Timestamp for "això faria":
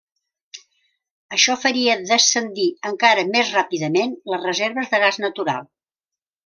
1.37-1.99